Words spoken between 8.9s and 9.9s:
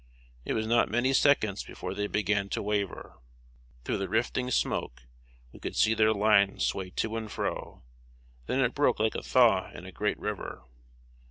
like a thaw in